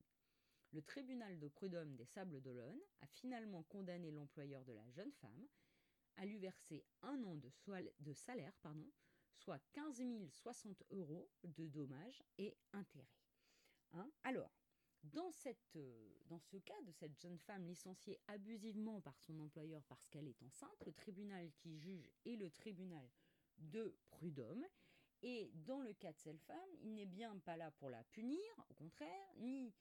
Le 0.71 0.81
tribunal 0.81 1.37
de 1.37 1.49
prud'homme 1.49 1.97
des 1.97 2.05
Sables 2.05 2.39
d'Olonne 2.39 2.79
a 3.01 3.07
finalement 3.07 3.63
condamné 3.63 4.09
l'employeur 4.09 4.63
de 4.63 4.71
la 4.71 4.89
jeune 4.91 5.11
femme 5.11 5.47
à 6.15 6.25
lui 6.25 6.39
verser 6.39 6.85
un 7.01 7.21
an 7.25 7.35
de, 7.35 8.13
salaire, 8.13 8.55
pardon, 8.61 8.89
soit 9.35 9.59
15 9.73 10.01
060 10.29 10.83
euros 10.91 11.29
de 11.43 11.67
dommages 11.67 12.23
et 12.37 12.55
intérêts. 12.71 13.11
Hein? 13.91 14.09
Alors, 14.23 14.60
dans, 15.03 15.31
cette, 15.31 15.75
euh, 15.75 16.19
dans 16.27 16.39
ce 16.39 16.57
cas 16.57 16.79
de 16.83 16.91
cette 16.91 17.19
jeune 17.19 17.39
femme 17.39 17.65
licenciée 17.65 18.19
abusivement 18.27 19.01
par 19.01 19.17
son 19.19 19.39
employeur 19.39 19.83
parce 19.87 20.07
qu'elle 20.07 20.27
est 20.27 20.43
enceinte, 20.43 20.83
le 20.85 20.93
tribunal 20.93 21.51
qui 21.53 21.77
juge 21.79 22.09
est 22.25 22.35
le 22.35 22.49
tribunal 22.49 23.07
de 23.57 23.95
prud'homme. 24.09 24.65
Et 25.23 25.51
dans 25.53 25.81
le 25.81 25.93
cas 25.93 26.11
de 26.11 26.19
cette 26.19 26.41
femme, 26.41 26.69
il 26.81 26.95
n'est 26.95 27.05
bien 27.05 27.37
pas 27.39 27.55
là 27.55 27.69
pour 27.71 27.89
la 27.89 28.03
punir, 28.05 28.41
au 28.69 28.73
contraire, 28.73 29.27
ni 29.37 29.71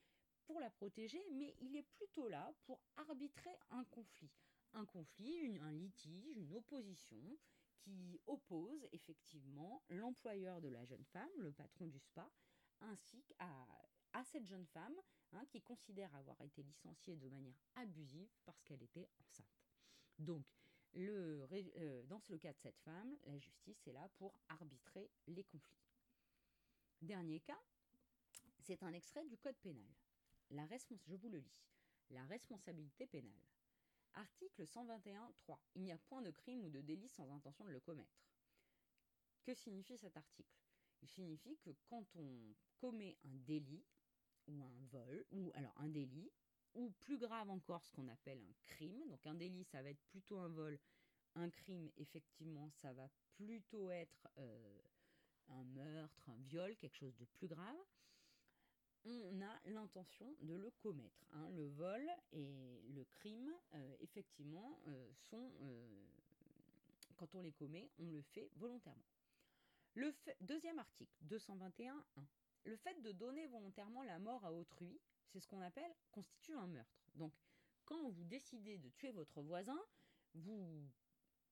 pour 0.45 0.61
la 0.61 0.69
protéger, 0.69 1.25
mais 1.33 1.55
il 1.61 1.77
est 1.77 1.89
plutôt 1.95 2.29
là 2.29 2.53
pour 2.65 2.81
arbitrer 2.97 3.57
un 3.71 3.85
conflit. 3.85 4.31
Un 4.75 4.85
conflit, 4.85 5.59
un 5.61 5.73
litige, 5.73 6.37
une 6.37 6.53
opposition 6.53 7.39
qui 7.79 8.21
oppose 8.27 8.87
effectivement 8.93 9.83
l'employeur 9.89 10.61
de 10.61 10.69
la 10.69 10.85
jeune 10.85 11.05
femme, 11.05 11.31
le 11.39 11.53
patron 11.53 11.87
du 11.87 11.99
spa, 11.99 12.31
ainsi 12.81 13.23
qu'à 13.23 13.67
à 14.13 14.25
cette 14.25 14.47
jeune 14.47 14.67
femme 14.67 14.95
hein, 15.33 15.45
qui 15.49 15.61
considère 15.61 16.15
avoir 16.15 16.41
été 16.43 16.63
licenciée 16.63 17.17
de 17.17 17.29
manière 17.29 17.59
abusive 17.77 18.31
parce 18.45 18.63
qu'elle 18.63 18.83
était 18.83 19.09
enceinte. 19.21 19.47
Donc, 20.19 20.45
euh, 20.97 22.03
dans 22.05 22.21
le 22.29 22.39
cas 22.39 22.53
de 22.53 22.59
cette 22.59 22.79
femme, 22.81 23.17
la 23.27 23.39
justice 23.39 23.87
est 23.87 23.93
là 23.93 24.09
pour 24.17 24.35
arbitrer 24.49 25.11
les 25.29 25.45
conflits. 25.45 25.87
Dernier 27.01 27.41
cas, 27.41 27.61
c'est 28.59 28.83
un 28.83 28.93
extrait 28.93 29.25
du 29.25 29.39
Code 29.39 29.57
pénal. 29.57 29.89
La 30.51 30.67
je 31.07 31.15
vous 31.15 31.29
le 31.29 31.39
lis. 31.39 31.63
La 32.11 32.25
responsabilité 32.27 33.07
pénale. 33.07 33.41
Article 34.15 34.65
121.3. 34.65 35.59
Il 35.77 35.83
n'y 35.83 35.93
a 35.93 35.99
point 35.99 36.23
de 36.23 36.33
crime 36.33 36.65
ou 36.65 36.71
de 36.71 36.81
délit 36.81 37.09
sans 37.09 37.31
intention 37.31 37.65
de 37.65 37.71
le 37.71 37.81
commettre. 37.81 38.21
Que 39.45 39.55
signifie 39.55 39.97
cet 39.97 40.17
article? 40.17 40.59
Il 41.03 41.09
signifie 41.09 41.57
que 41.59 41.71
quand 41.87 42.05
on 42.17 42.55
commet 42.79 43.17
un 43.25 43.37
délit, 43.39 43.85
ou 44.51 44.65
un 44.65 44.87
vol, 44.91 45.25
ou 45.33 45.51
alors 45.55 45.75
un 45.79 45.89
délit, 45.89 46.31
ou 46.75 46.91
plus 47.01 47.19
grave 47.19 47.51
encore 47.51 47.85
ce 47.85 47.93
qu'on 47.93 48.09
appelle 48.09 48.39
un 48.39 48.55
crime. 48.63 49.09
Donc 49.09 49.27
un 49.27 49.35
délit, 49.35 49.65
ça 49.65 49.83
va 49.83 49.91
être 49.91 50.03
plutôt 50.05 50.39
un 50.39 50.49
vol. 50.49 50.79
Un 51.35 51.51
crime, 51.51 51.91
effectivement, 51.97 52.71
ça 52.71 52.93
va 52.93 53.09
plutôt 53.37 53.91
être 53.91 54.29
euh, 54.39 54.83
un 55.49 55.65
meurtre, 55.65 56.29
un 56.29 56.37
viol, 56.43 56.77
quelque 56.77 56.97
chose 56.97 57.17
de 57.17 57.25
plus 57.25 57.47
grave. 57.47 57.77
On 59.05 59.41
a 59.41 59.61
l'intention 59.71 60.35
de 60.43 60.55
le 60.55 60.71
commettre. 60.73 61.25
Hein. 61.33 61.49
Le 61.51 61.69
vol 61.69 62.11
et 62.33 62.83
le 62.91 63.05
crime, 63.05 63.51
euh, 63.75 63.97
effectivement, 64.01 64.79
euh, 64.89 65.11
sont, 65.31 65.51
quand 67.17 67.35
on 67.35 67.41
les 67.41 67.53
commet, 67.53 67.91
on 67.99 68.11
le 68.11 68.21
fait 68.21 68.51
volontairement. 68.57 69.07
Le 69.95 70.15
deuxième 70.41 70.79
article, 70.79 71.13
221.1. 71.25 71.93
Le 72.65 72.77
fait 72.77 73.01
de 73.03 73.13
donner 73.13 73.47
volontairement 73.47 74.03
la 74.03 74.19
mort 74.19 74.45
à 74.45 74.53
autrui, 74.53 75.01
c'est 75.27 75.41
ce 75.41 75.47
qu'on 75.47 75.61
appelle 75.61 75.95
constitue 76.11 76.55
un 76.55 76.67
meurtre. 76.67 77.11
Donc, 77.15 77.33
quand 77.85 78.11
vous 78.11 78.25
décidez 78.25 78.79
de 78.79 78.89
tuer 78.91 79.13
votre 79.13 79.41
voisin, 79.43 79.81
vous, 80.35 80.89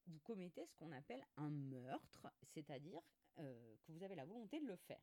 vous 0.06 0.18
commettez 0.20 0.66
ce 0.66 0.74
qu'on 0.76 0.92
appelle 0.92 1.24
un 1.36 1.50
meurtre, 1.50 2.26
c'est-à-dire 2.44 3.02
euh, 3.38 3.76
que 3.84 3.92
vous 3.92 4.02
avez 4.02 4.14
la 4.14 4.24
volonté 4.24 4.60
de 4.60 4.66
le 4.66 4.76
faire. 4.76 5.02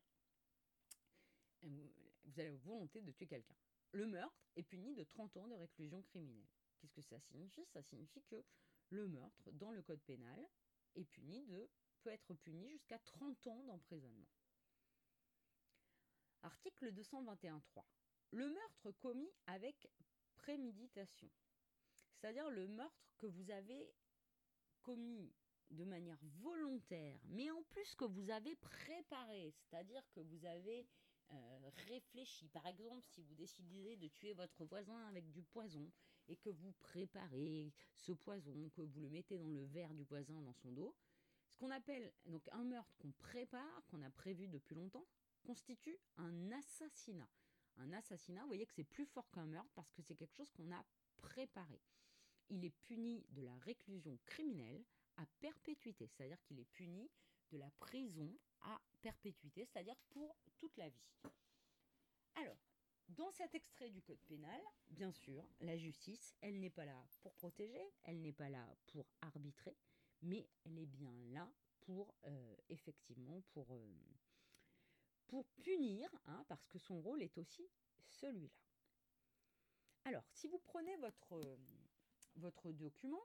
Vous 1.62 2.40
avez 2.40 2.50
la 2.50 2.56
volonté 2.58 3.00
de 3.00 3.10
tuer 3.10 3.26
quelqu'un. 3.26 3.56
Le 3.92 4.06
meurtre 4.06 4.46
est 4.56 4.62
puni 4.62 4.94
de 4.94 5.04
30 5.04 5.36
ans 5.38 5.48
de 5.48 5.54
réclusion 5.54 6.02
criminelle. 6.02 6.46
Qu'est-ce 6.78 6.92
que 6.92 7.02
ça 7.02 7.18
signifie? 7.18 7.64
Ça 7.66 7.82
signifie 7.82 8.22
que 8.24 8.44
le 8.90 9.08
meurtre, 9.08 9.50
dans 9.52 9.72
le 9.72 9.82
code 9.82 10.00
pénal, 10.02 10.46
est 10.94 11.04
puni 11.04 11.42
de, 11.44 11.68
peut 12.02 12.10
être 12.10 12.34
puni 12.34 12.70
jusqu'à 12.70 12.98
30 12.98 13.46
ans 13.48 13.62
d'emprisonnement. 13.64 14.28
Article 16.46 16.92
221.3. 16.92 17.82
Le 18.30 18.48
meurtre 18.48 18.92
commis 18.92 19.32
avec 19.46 19.88
préméditation. 20.36 21.28
C'est-à-dire 22.14 22.48
le 22.50 22.68
meurtre 22.68 23.12
que 23.18 23.26
vous 23.26 23.50
avez 23.50 23.92
commis 24.80 25.34
de 25.70 25.84
manière 25.84 26.20
volontaire, 26.38 27.18
mais 27.24 27.50
en 27.50 27.64
plus 27.64 27.96
que 27.96 28.04
vous 28.04 28.30
avez 28.30 28.54
préparé, 28.54 29.52
c'est-à-dire 29.56 30.08
que 30.12 30.20
vous 30.20 30.44
avez 30.44 30.86
euh, 31.32 31.70
réfléchi. 31.88 32.48
Par 32.50 32.64
exemple, 32.66 33.04
si 33.04 33.22
vous 33.22 33.34
décidez 33.34 33.96
de 33.96 34.06
tuer 34.06 34.32
votre 34.32 34.64
voisin 34.64 35.04
avec 35.08 35.28
du 35.32 35.42
poison 35.42 35.90
et 36.28 36.36
que 36.36 36.50
vous 36.50 36.70
préparez 36.74 37.72
ce 37.96 38.12
poison, 38.12 38.70
que 38.70 38.82
vous 38.82 39.00
le 39.00 39.08
mettez 39.08 39.36
dans 39.36 39.50
le 39.50 39.64
verre 39.64 39.94
du 39.94 40.04
voisin 40.04 40.40
dans 40.42 40.54
son 40.54 40.70
dos, 40.70 40.94
ce 41.48 41.56
qu'on 41.56 41.72
appelle 41.72 42.12
donc 42.26 42.48
un 42.52 42.62
meurtre 42.62 42.96
qu'on 42.98 43.10
prépare, 43.10 43.84
qu'on 43.88 44.02
a 44.02 44.10
prévu 44.10 44.46
depuis 44.46 44.76
longtemps, 44.76 45.06
constitue 45.46 45.96
un 46.16 46.50
assassinat. 46.50 47.28
Un 47.76 47.92
assassinat, 47.92 48.40
vous 48.42 48.48
voyez 48.48 48.66
que 48.66 48.74
c'est 48.74 48.84
plus 48.84 49.06
fort 49.06 49.30
qu'un 49.30 49.46
meurtre 49.46 49.70
parce 49.74 49.92
que 49.92 50.02
c'est 50.02 50.16
quelque 50.16 50.34
chose 50.34 50.50
qu'on 50.50 50.72
a 50.72 50.84
préparé. 51.18 51.80
Il 52.48 52.64
est 52.64 52.70
puni 52.70 53.24
de 53.30 53.42
la 53.42 53.56
réclusion 53.58 54.18
criminelle 54.26 54.84
à 55.16 55.26
perpétuité, 55.40 56.08
c'est-à-dire 56.08 56.42
qu'il 56.42 56.58
est 56.58 56.72
puni 56.72 57.08
de 57.52 57.58
la 57.58 57.70
prison 57.78 58.36
à 58.62 58.80
perpétuité, 59.02 59.64
c'est-à-dire 59.64 59.96
pour 60.10 60.36
toute 60.58 60.76
la 60.76 60.88
vie. 60.88 61.04
Alors, 62.34 62.58
dans 63.08 63.30
cet 63.30 63.54
extrait 63.54 63.90
du 63.90 64.02
Code 64.02 64.20
pénal, 64.26 64.60
bien 64.90 65.12
sûr, 65.12 65.48
la 65.60 65.76
justice, 65.76 66.34
elle 66.40 66.58
n'est 66.58 66.70
pas 66.70 66.84
là 66.84 67.06
pour 67.20 67.32
protéger, 67.34 67.92
elle 68.02 68.20
n'est 68.20 68.32
pas 68.32 68.48
là 68.48 68.66
pour 68.86 69.06
arbitrer, 69.20 69.76
mais 70.22 70.48
elle 70.64 70.78
est 70.78 70.86
bien 70.86 71.14
là 71.30 71.48
pour, 71.80 72.12
euh, 72.24 72.56
effectivement, 72.68 73.40
pour, 73.52 73.72
euh, 73.72 73.94
pour 75.28 75.46
punir, 75.62 76.08
hein, 76.26 76.44
parce 76.48 76.66
que 76.66 76.78
son 76.78 77.00
rôle 77.00 77.22
est 77.22 77.38
aussi 77.38 77.68
celui-là. 78.08 78.54
Alors, 80.04 80.24
si 80.32 80.46
vous 80.46 80.58
prenez 80.58 80.96
votre, 80.96 81.32
euh, 81.32 81.56
votre 82.36 82.70
document, 82.72 83.22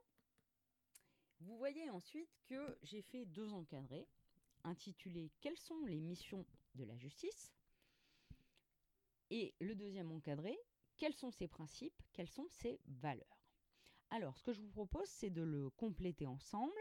vous 1.42 1.58
voyez 1.58 1.90
ensuite 1.90 2.30
que 2.46 2.78
j'ai 2.84 3.02
fait 3.02 3.26
deux 3.26 3.52
encadrés 3.54 4.08
intitulés 4.64 5.32
Quelles 5.42 5.58
sont 5.58 5.86
les 5.86 6.00
missions 6.00 6.46
de 6.76 6.84
la 6.84 6.98
justice? 6.98 7.54
Et 9.30 9.54
le 9.60 9.76
deuxième 9.76 10.12
encadré 10.12 10.58
Quels 10.98 11.14
sont 11.14 11.32
ses 11.32 11.48
principes 11.48 12.02
Quelles 12.14 12.30
sont 12.30 12.48
ses 12.50 12.80
valeurs? 12.88 13.42
Alors, 14.10 14.38
ce 14.38 14.44
que 14.44 14.54
je 14.54 14.62
vous 14.62 14.70
propose, 14.70 15.08
c'est 15.08 15.30
de 15.30 15.42
le 15.42 15.70
compléter 15.70 16.28
ensemble. 16.28 16.78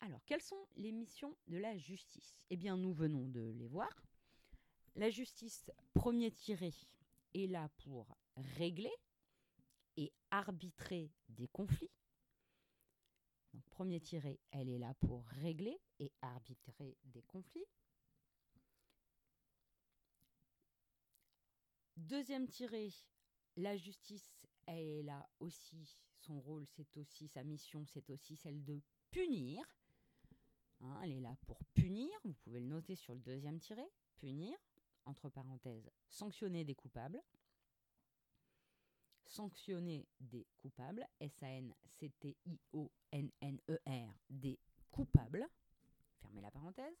Alors, 0.00 0.24
quelles 0.24 0.42
sont 0.42 0.68
les 0.76 0.92
missions 0.92 1.36
de 1.48 1.56
la 1.56 1.76
justice? 1.76 2.36
Eh 2.50 2.56
bien, 2.56 2.76
nous 2.76 2.92
venons 2.92 3.26
de 3.26 3.50
les 3.56 3.66
voir. 3.66 3.90
La 4.96 5.10
justice, 5.10 5.70
premier 5.92 6.30
tiré, 6.30 6.72
est 7.34 7.48
là 7.48 7.68
pour 7.78 8.16
régler 8.36 8.94
et 9.96 10.12
arbitrer 10.30 11.10
des 11.28 11.48
conflits. 11.48 11.90
Premier 13.66 14.00
tiré, 14.00 14.38
elle 14.52 14.68
est 14.68 14.78
là 14.78 14.94
pour 15.00 15.26
régler 15.26 15.80
et 15.98 16.12
arbitrer 16.22 16.96
des 17.04 17.22
conflits. 17.22 17.66
Deuxième 21.96 22.46
tiré, 22.46 22.92
la 23.56 23.76
justice, 23.76 24.30
elle 24.66 24.86
est 24.86 25.02
là 25.02 25.28
aussi, 25.40 25.96
son 26.20 26.40
rôle, 26.40 26.66
c'est 26.68 26.96
aussi, 26.96 27.26
sa 27.26 27.42
mission, 27.42 27.84
c'est 27.86 28.10
aussi 28.10 28.36
celle 28.36 28.62
de 28.64 28.80
punir. 29.10 29.64
Hein, 30.80 31.00
elle 31.02 31.12
est 31.12 31.20
là 31.20 31.36
pour 31.46 31.64
punir, 31.74 32.10
vous 32.24 32.34
pouvez 32.34 32.60
le 32.60 32.66
noter 32.66 32.94
sur 32.94 33.14
le 33.14 33.20
deuxième 33.20 33.58
tiré, 33.58 33.84
punir 34.18 34.56
entre 35.06 35.28
parenthèses, 35.28 35.90
sanctionner 36.08 36.64
des 36.64 36.74
coupables. 36.74 37.22
Sanctionner 39.26 40.06
des 40.20 40.46
coupables, 40.58 41.06
S-A-N-C-T-I-O-N-N-E-R, 41.18 41.74
des 44.28 44.58
coupables. 44.90 45.48
Fermez 46.20 46.42
la 46.42 46.50
parenthèse. 46.50 46.96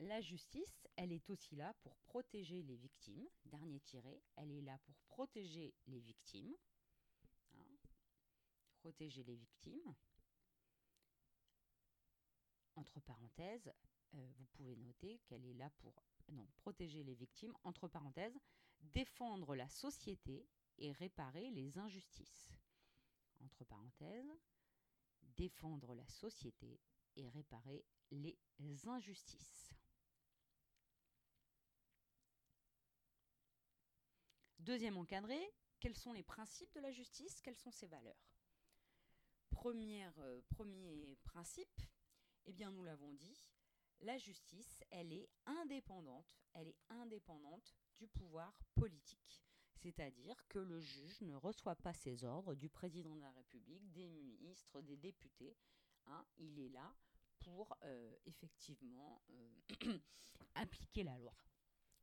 La 0.00 0.20
justice, 0.20 0.86
elle 0.96 1.12
est 1.12 1.30
aussi 1.30 1.56
là 1.56 1.72
pour 1.82 1.96
protéger 1.98 2.62
les 2.62 2.76
victimes. 2.76 3.26
Dernier 3.46 3.80
tiré, 3.80 4.22
elle 4.36 4.50
est 4.50 4.60
là 4.60 4.78
pour 4.84 4.96
protéger 5.08 5.74
les 5.86 6.00
victimes. 6.00 6.54
Hein. 7.54 7.76
protéger 8.80 9.22
les 9.24 9.36
victimes. 9.36 9.94
Entre 12.86 13.00
parenthèses, 13.00 13.72
euh, 14.14 14.28
vous 14.38 14.44
pouvez 14.52 14.76
noter 14.76 15.18
qu'elle 15.26 15.44
est 15.44 15.54
là 15.54 15.70
pour 15.78 16.02
non, 16.28 16.46
protéger 16.56 17.02
les 17.02 17.14
victimes, 17.14 17.54
entre 17.64 17.88
parenthèses, 17.88 18.38
défendre 18.80 19.56
la 19.56 19.68
société 19.68 20.46
et 20.78 20.92
réparer 20.92 21.50
les 21.50 21.78
injustices. 21.78 22.52
Entre 23.40 23.64
parenthèses, 23.64 24.32
défendre 25.36 25.94
la 25.94 26.06
société 26.06 26.80
et 27.16 27.28
réparer 27.28 27.84
les 28.10 28.38
injustices. 28.86 29.74
Deuxième 34.60 34.96
encadré, 34.96 35.38
quels 35.80 35.96
sont 35.96 36.12
les 36.12 36.22
principes 36.22 36.72
de 36.74 36.80
la 36.80 36.92
justice, 36.92 37.40
quelles 37.40 37.56
sont 37.56 37.70
ses 37.70 37.88
valeurs? 37.88 38.36
Euh, 39.66 40.40
Premier 40.50 41.16
principe, 41.24 41.82
eh 42.46 42.52
bien 42.52 42.70
nous 42.70 42.84
l'avons 42.84 43.12
dit, 43.12 43.44
la 44.00 44.18
justice, 44.18 44.82
elle 44.90 45.12
est 45.12 45.28
indépendante, 45.46 46.36
elle 46.52 46.68
est 46.68 46.78
indépendante 46.88 47.74
du 47.98 48.06
pouvoir 48.08 48.58
politique. 48.74 49.42
C'est-à-dire 49.76 50.36
que 50.48 50.58
le 50.58 50.80
juge 50.80 51.20
ne 51.22 51.34
reçoit 51.34 51.76
pas 51.76 51.92
ses 51.92 52.24
ordres 52.24 52.54
du 52.54 52.68
président 52.68 53.14
de 53.14 53.20
la 53.20 53.30
République, 53.30 53.90
des 53.92 54.08
ministres, 54.08 54.80
des 54.80 54.96
députés. 54.96 55.56
Hein. 56.06 56.24
il 56.38 56.60
est 56.60 56.68
là 56.68 56.94
pour 57.40 57.76
euh, 57.82 58.16
effectivement 58.26 59.20
euh, 59.30 59.98
appliquer 60.54 61.02
la 61.02 61.18
loi 61.18 61.34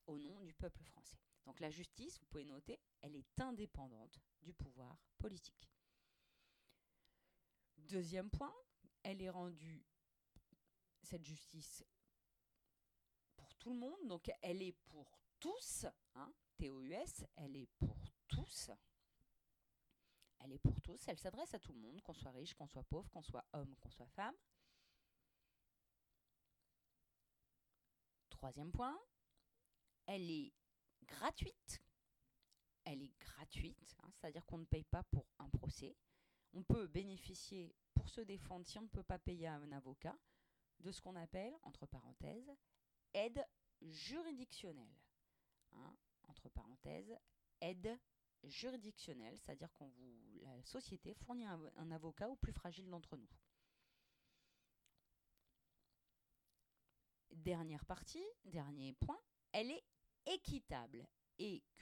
au 0.08 0.20
nom 0.20 0.42
du 0.42 0.54
peuple 0.54 0.84
français. 0.84 1.18
Donc 1.46 1.60
la 1.60 1.70
justice, 1.70 2.20
vous 2.20 2.26
pouvez 2.28 2.46
noter, 2.46 2.80
elle 3.02 3.16
est 3.16 3.40
indépendante 3.42 4.20
du 4.42 4.54
pouvoir 4.54 4.98
politique. 5.18 5.70
Deuxième 7.78 8.30
point, 8.30 8.54
elle 9.04 9.22
est 9.22 9.30
rendue, 9.30 9.84
cette 11.04 11.26
justice, 11.26 11.84
pour 13.36 13.54
tout 13.56 13.74
le 13.74 13.80
monde, 13.80 14.08
donc 14.08 14.32
elle 14.42 14.62
est 14.62 14.78
pour 14.88 15.20
tous, 15.40 15.86
hein, 16.16 16.34
TOUS, 16.58 17.26
elle 17.36 17.56
est 17.56 17.68
pour 17.78 17.98
tous. 18.28 18.72
Elle 20.40 20.54
est 20.54 20.60
pour 20.60 20.82
tous, 20.82 21.08
elle 21.08 21.18
s'adresse 21.18 21.54
à 21.54 21.60
tout 21.60 21.72
le 21.72 21.80
monde, 21.80 22.02
qu'on 22.02 22.14
soit 22.14 22.32
riche, 22.32 22.54
qu'on 22.54 22.68
soit 22.68 22.84
pauvre, 22.84 23.10
qu'on 23.12 23.22
soit 23.22 23.46
homme, 23.54 23.76
qu'on 23.78 23.90
soit 23.90 24.08
femme. 24.08 24.36
Troisième 28.30 28.72
point, 28.72 29.00
elle 30.06 30.30
est 30.30 30.54
gratuite. 31.04 31.82
Elle 32.84 33.02
est 33.02 33.18
gratuite, 33.20 33.96
hein, 34.00 34.10
c'est-à-dire 34.12 34.46
qu'on 34.46 34.58
ne 34.58 34.66
paye 34.66 34.84
pas 34.84 35.04
pour 35.04 35.26
un 35.40 35.50
procès. 35.50 35.96
On 36.54 36.64
peut 36.64 36.88
bénéficier 36.88 37.74
pour 37.94 38.10
se 38.10 38.20
défendre 38.20 38.66
si 38.66 38.78
on 38.78 38.82
ne 38.82 38.88
peut 38.88 39.04
pas 39.04 39.20
payer 39.20 39.48
un 39.48 39.72
avocat 39.72 40.18
de 40.80 40.92
ce 40.92 41.02
qu'on 41.02 41.16
appelle, 41.16 41.58
entre 41.64 41.86
parenthèses, 41.86 42.52
aide 43.14 43.46
juridictionnelle. 43.82 44.96
Hein, 45.72 45.96
entre 46.28 46.50
parenthèses, 46.50 47.18
aide 47.62 48.00
juridictionnelle, 48.44 49.38
c'est-à-dire 49.40 49.74
qu'on 49.74 49.88
vous, 49.90 50.40
la 50.42 50.62
société 50.64 51.14
fournit 51.14 51.46
un 51.46 51.92
avocat 51.92 52.30
au 52.30 52.36
plus 52.36 52.52
fragile 52.52 52.90
d'entre 52.90 53.18
nous. 53.18 53.30
Dernière 57.32 57.86
partie, 57.86 58.26
dernier 58.46 58.94
point, 58.94 59.20
elle 59.52 59.72
est 59.72 59.84
équitable. 60.26 61.08
E-Q-U-I-T-A-B-L-E. 61.40 61.82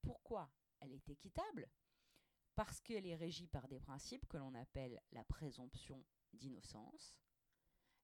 Pourquoi 0.00 0.50
elle 0.80 0.94
est 0.94 1.08
équitable? 1.10 1.68
Parce 2.60 2.82
qu'elle 2.82 3.06
est 3.06 3.16
régie 3.16 3.46
par 3.46 3.68
des 3.68 3.80
principes 3.80 4.26
que 4.26 4.36
l'on 4.36 4.54
appelle 4.54 5.00
la 5.12 5.24
présomption 5.24 6.04
d'innocence, 6.34 7.16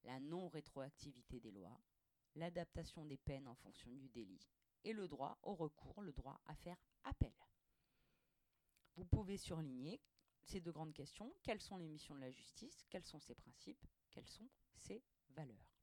la 0.02 0.18
non-rétroactivité 0.18 1.40
des 1.40 1.50
lois, 1.50 1.78
l'adaptation 2.36 3.04
des 3.04 3.18
peines 3.18 3.48
en 3.48 3.54
fonction 3.54 3.92
du 3.92 4.08
délit 4.08 4.48
et 4.82 4.94
le 4.94 5.08
droit 5.08 5.38
au 5.42 5.54
recours, 5.54 6.00
le 6.00 6.14
droit 6.14 6.40
à 6.46 6.54
faire 6.54 6.78
appel. 7.04 7.34
Vous 8.94 9.04
pouvez 9.04 9.36
surligner 9.36 10.00
ces 10.42 10.62
deux 10.62 10.72
grandes 10.72 10.94
questions. 10.94 11.34
Quelles 11.42 11.60
sont 11.60 11.76
les 11.76 11.88
missions 11.88 12.14
de 12.14 12.20
la 12.20 12.30
justice? 12.30 12.86
Quels 12.88 13.04
sont 13.04 13.20
ses 13.20 13.34
principes? 13.34 13.86
Quelles 14.10 14.26
sont 14.26 14.48
ses 14.75 15.04
valeurs? 15.28 15.75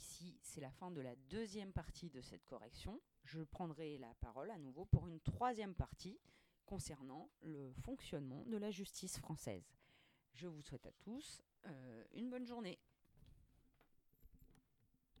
Ici, 0.00 0.34
c'est 0.40 0.62
la 0.62 0.70
fin 0.70 0.90
de 0.90 1.02
la 1.02 1.14
deuxième 1.28 1.74
partie 1.74 2.08
de 2.08 2.22
cette 2.22 2.46
correction. 2.46 3.02
Je 3.24 3.42
prendrai 3.42 3.98
la 3.98 4.14
parole 4.14 4.50
à 4.50 4.56
nouveau 4.56 4.86
pour 4.86 5.06
une 5.06 5.20
troisième 5.20 5.74
partie 5.74 6.18
concernant 6.64 7.28
le 7.42 7.70
fonctionnement 7.84 8.42
de 8.46 8.56
la 8.56 8.70
justice 8.70 9.18
française. 9.18 9.76
Je 10.32 10.46
vous 10.46 10.62
souhaite 10.62 10.86
à 10.86 10.92
tous 10.92 11.42
euh, 11.66 12.02
une 12.14 12.30
bonne 12.30 12.46
journée. 12.46 12.78